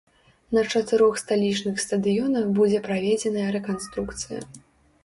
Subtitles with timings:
[0.57, 4.41] На чатырох сталічных стадыёнах будзе праведзеная рэканструкцыя.